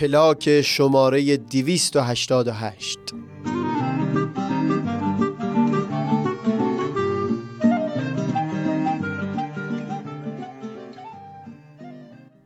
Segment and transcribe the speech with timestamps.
[0.00, 2.98] پلاک شماره 288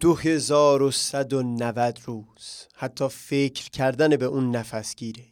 [0.00, 2.66] دو هزار و صد و نود روز.
[2.74, 5.24] حتی فکر کردن به اون نفسگیره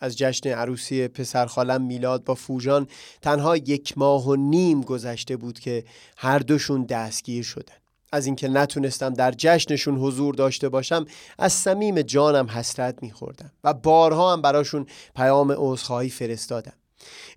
[0.00, 2.86] از جشن عروسی پسرخالم میلاد با فوجان
[3.22, 5.84] تنها یک ماه و نیم گذشته بود که
[6.16, 7.87] هر دوشون دستگیر شدن.
[8.12, 11.04] از اینکه نتونستم در جشنشون حضور داشته باشم
[11.38, 16.72] از صمیم جانم حسرت میخوردم و بارها هم براشون پیام عذرخواهی فرستادم.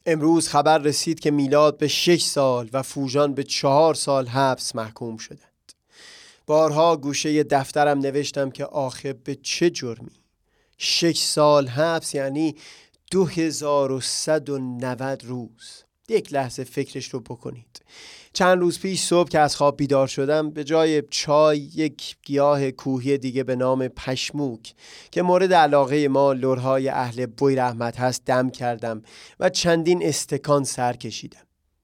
[0.05, 5.17] امروز خبر رسید که میلاد به شش سال و فوجان به چهار سال حبس محکوم
[5.17, 5.41] شدند.
[6.45, 10.21] بارها گوشه دفترم نوشتم که آخه به چه جرمی؟
[10.77, 12.55] شش سال حبس یعنی
[13.11, 15.83] دو هزار و صد و نود روز.
[16.09, 17.81] یک لحظه فکرش رو بکنید.
[18.33, 23.17] چند روز پیش صبح که از خواب بیدار شدم به جای چای یک گیاه کوهی
[23.17, 24.73] دیگه به نام پشموک
[25.11, 29.01] که مورد علاقه ما لورهای اهل بوی رحمت هست دم کردم
[29.39, 31.41] و چندین استکان سر کشیدم.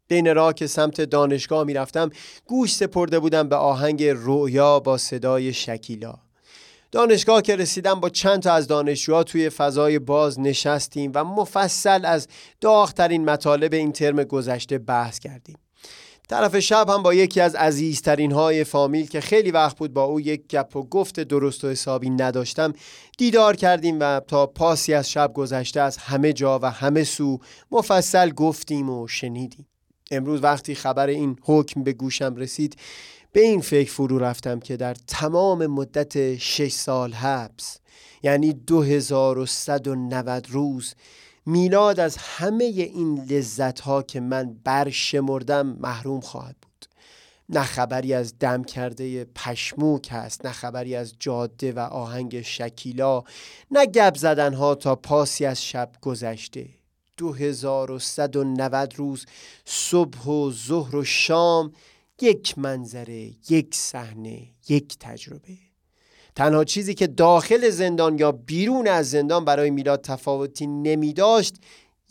[0.08, 2.09] بین راه که سمت دانشگاه می‌رفتم
[2.46, 6.27] گوش سپرده بودم به آهنگ رویا با صدای شکیلا.
[6.92, 12.28] دانشگاه که رسیدم با چند تا از دانشجوها توی فضای باز نشستیم و مفصل از
[12.62, 15.58] داغترین مطالب این ترم گذشته بحث کردیم.
[16.30, 20.20] طرف شب هم با یکی از عزیزترین های فامیل که خیلی وقت بود با او
[20.20, 22.74] یک گپ و گفت درست و حسابی نداشتم
[23.18, 27.40] دیدار کردیم و تا پاسی از شب گذشته از همه جا و همه سو
[27.72, 29.68] مفصل گفتیم و شنیدیم.
[30.11, 32.75] امروز وقتی خبر این حکم به گوشم رسید
[33.31, 37.79] به این فکر فرو رفتم که در تمام مدت شش سال حبس
[38.23, 40.94] یعنی 2190 روز
[41.46, 46.85] میلاد از همه این لذت ها که من برشمردم محروم خواهد بود.
[47.50, 53.23] نه خبری از دم کرده پشموک هست نه خبری از جاده و آهنگ شکیلا
[53.72, 56.77] نه گب زدن ها تا پاسی از شب گذشته.
[57.17, 59.25] 2190 روز
[59.66, 61.73] صبح و ظهر و شام
[62.22, 65.57] یک منظره یک صحنه یک تجربه.
[66.35, 71.55] تنها چیزی که داخل زندان یا بیرون از زندان برای میلاد تفاوتی نمی داشت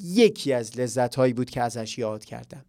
[0.01, 2.65] یکی از لذت هایی بود که ازش یاد کردم.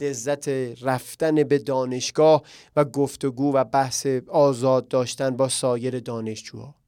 [0.00, 0.48] لذت
[0.82, 2.42] رفتن به دانشگاه
[2.76, 6.79] و گفتگو و بحث آزاد داشتن با سایر دانشجوها.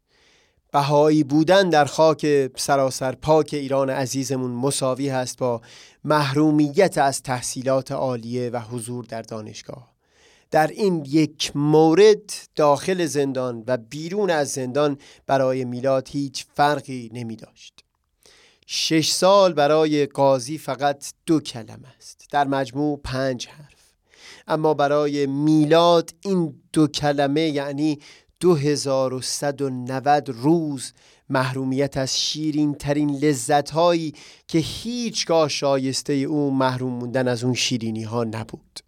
[0.73, 5.61] بهایی بودن در خاک سراسر پاک ایران عزیزمون مساوی هست با
[6.05, 9.93] محرومیت از تحصیلات عالیه و حضور در دانشگاه.
[10.51, 17.37] در این یک مورد داخل زندان و بیرون از زندان برای میلاد هیچ فرقی نمی
[17.37, 17.85] داشت.
[18.67, 22.27] شش سال برای قاضی فقط دو کلمه است.
[22.31, 23.93] در مجموع پنج حرف.
[24.49, 27.99] اما برای میلاد این دو کلمه یعنی
[28.43, 30.93] 2190 روز
[31.29, 34.15] محرومیت از شیرین ترین لذت هایی
[34.49, 38.82] که هیچگاه شایسته او محروم موندن از اون شیرینی ها نبود.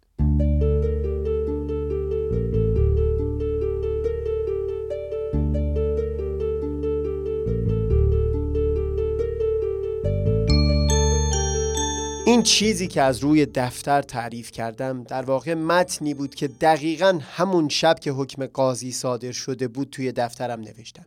[12.27, 17.69] این چیزی که از روی دفتر تعریف کردم در واقع متنی بود که دقیقا همون
[17.69, 21.05] شب که حکم قاضی صادر شده بود توی دفترم نوشتم.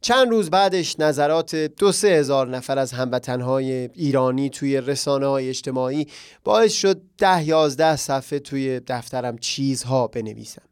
[0.00, 6.06] چند روز بعدش نظرات دو سه هزار نفر از هموطنهای ایرانی توی رسانه های اجتماعی
[6.44, 10.67] باعث شد ده یازده صفحه توی دفترم چیزها بنویسم.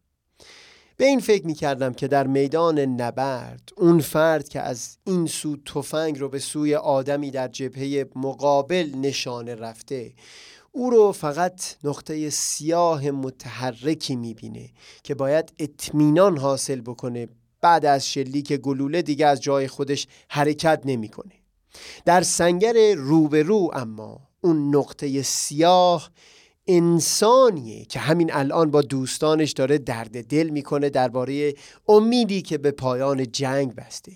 [0.98, 5.56] به این فکر می کردم که در میدان نبرد اون فرد که از این سو
[5.56, 10.12] تفنگ رو به سوی آدمی در جبهه مقابل نشانه رفته
[10.72, 14.70] او رو فقط نقطه سیاه متحرکی می‌بینه
[15.02, 17.28] که باید اطمینان حاصل بکنه
[17.60, 21.34] بعد از شلیک گلوله دیگه از جای خودش حرکت نمی‌کنه.
[22.04, 26.10] در سنگر روبرو اما اون نقطه سیاه
[26.68, 31.54] انسانیه که همین الان با دوستانش داره درد دل می‌کنه درباره
[31.88, 34.12] امیدی که به پایان جنگ بسته.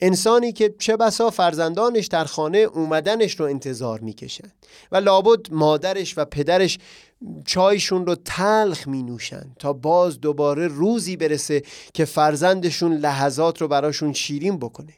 [0.00, 4.52] انسانی که چه بسا فرزندانش در خانه اومدنش رو انتظار می‌کشن
[4.92, 6.78] و لابد مادرش و پدرش
[7.46, 11.62] چایشون رو تلخ می نوشن تا باز دوباره روزی برسه
[11.94, 14.92] که فرزندشون لحظات رو براشون شیرین بکنه.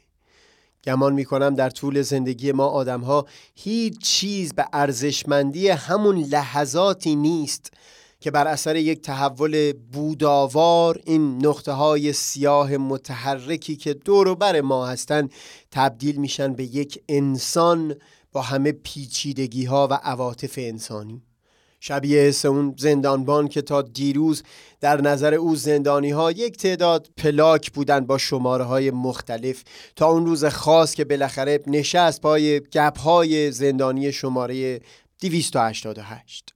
[0.85, 7.15] گمان می کنم در طول زندگی ما آدم ها هیچ چیز به ارزشمندی همون لحظاتی
[7.15, 7.71] نیست
[8.19, 14.61] که بر اثر یک تحول بوداوار این نقطه های سیاه متحرکی که دور و بر
[14.61, 15.31] ما هستند
[15.71, 17.95] تبدیل میشن به یک انسان
[18.31, 21.21] با همه پیچیدگی ها و عواطف انسانی.
[21.79, 24.43] شبیه حس اون زندانبان که تا دیروز
[24.81, 29.63] در نظر او زندانی ها یک تعداد پلاک بودن با شماره های مختلف.
[29.95, 34.79] تا اون روز خاص که بالاخره نشست پای گپ های زندانی شماره
[35.21, 36.55] 288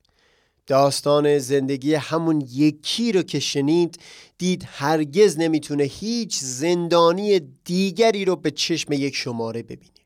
[0.68, 4.00] داستان زندگی همون یکی رو که شنید
[4.38, 10.00] دید هرگز نمی‌تونه هیچ زندانی دیگری رو به چشم یک شماره ببینه.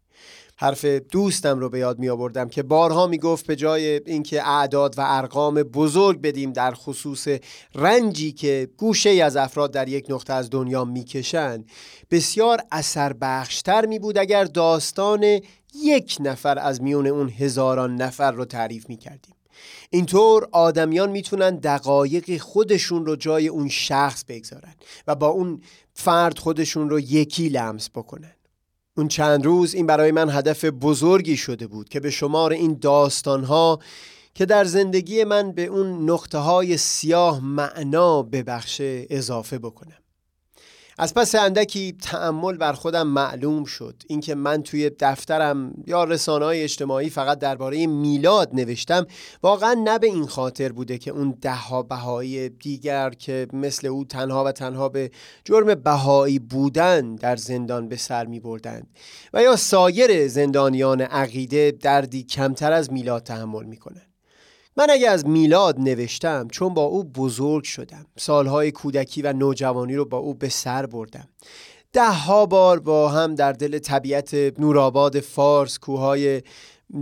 [0.64, 4.98] حرف دوستم رو به یاد می آوردم که بارها می گفت به جای اینکه اعداد
[4.98, 7.28] و ارقام بزرگ بدیم در خصوص
[7.76, 11.70] رنجی که گوشه از افراد در یک نقطه از دنیا می‌کشند
[12.12, 15.40] بسیار اثر بخشتر می بود اگر داستان
[15.84, 19.36] یک نفر از میون اون هزاران نفر رو تعریف می کردیم
[19.90, 24.74] اینطور آدمیان می‌تونن دقایق خودشون رو جای اون شخص بگذارن
[25.08, 25.62] و با اون
[25.94, 28.34] فرد خودشون رو یکی لمس بکنن.
[28.98, 33.80] اون چند روز این برای من هدف بزرگی شده بود که به شمار این داستانها
[34.34, 40.03] که در زندگی من به اون نقطه های سیاه معنا ببخشه اضافه بکنم.
[40.98, 46.64] از پس اندکی تعمل بر خودم معلوم شد اینکه من توی دفترم یا رسانه های
[46.64, 49.08] اجتماعی فقط درباره میلاد نوشتم
[49.44, 54.44] واقعا نه به این خاطر بوده که اون دهها بهایی دیگر که مثل او تنها
[54.44, 55.12] و تنها به
[55.46, 58.88] جرم بهایی بودن در زندان به سر می بردند
[59.34, 64.13] و یا سایر زندانیان عقیده دردی کمتر از میلاد تحمل می کنند.
[64.78, 68.06] من اگه از میلاد نوشتم چون با او بزرگ شدم.
[68.18, 71.28] سالهای کودکی و نوجوانی رو با او به سر بردم.
[71.94, 76.42] ده ها بار با هم در دل طبیعت نورآباد فارس کوههای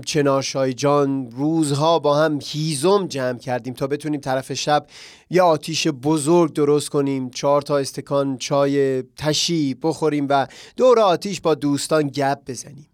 [0.06, 4.86] چنارشای جان روزها با هم هیزم جمع کردیم تا بتونیم طرف شب
[5.30, 10.48] یه آتیش بزرگ درست کنیم چهار تا استکان چای تشی بخوریم و
[10.78, 12.91] دور آتیش با دوستان گپ بزنیم.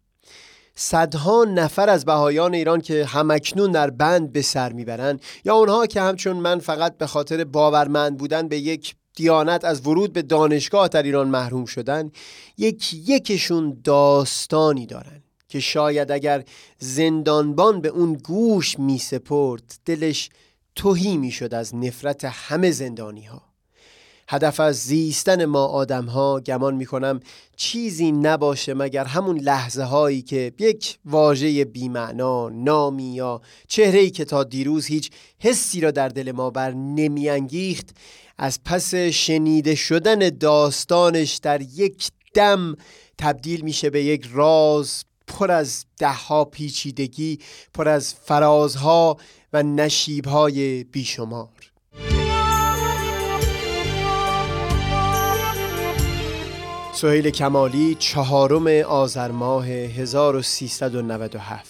[0.80, 6.02] صدها نفر از بهایان ایران که همکنون در بند به سر می‌برند یا اونها که
[6.02, 11.04] همچون من فقط به خاطر باورمند بودن به یک دیانت از ورود به دانشگاه در
[11.04, 12.12] ایران محروم شدن
[12.58, 16.44] یک یکشون داستانی دارن که شاید اگر
[16.80, 20.30] زندانبان به اون گوش می سپرد دلش
[20.76, 23.47] توهی می شد از نفرت همه زندانی ها
[24.30, 27.20] هدف از زیستن ما آدم ها گمان می کنم
[27.56, 34.44] چیزی نباشه مگر همون لحظه هایی که یک واژه بیمعنا نامی یا چهره که تا
[34.44, 37.90] دیروز هیچ حسی را در دل ما بر نمیانگیخت
[38.38, 42.76] از پس شنیده شدن داستانش در یک دم
[43.18, 47.40] تبدیل میشه به یک راز پر از دهها پیچیدگی
[47.74, 49.18] پر از فرازها
[49.54, 51.77] و نشیبهای بیشمار.
[56.98, 61.68] سهیل کمالی چهارم آذر ماه 1397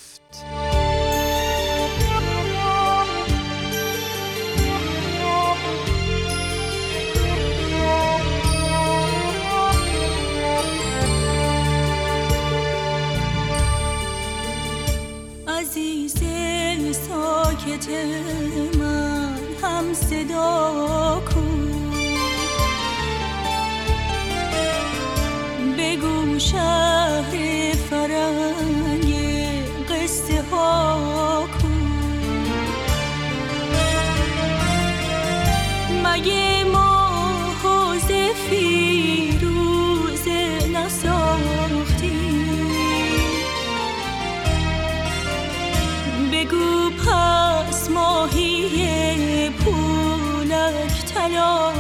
[15.48, 16.24] عزیز
[16.92, 17.90] ساکت
[18.80, 21.22] من هم صدا
[26.40, 29.16] شهر فرنگ
[29.90, 32.48] قصه ها کن.
[36.04, 37.08] مگه ما
[37.64, 38.12] حوز
[38.50, 40.28] فیروز
[40.74, 42.20] نساختی؟
[46.32, 51.72] بگو پس ماهی پولک طلا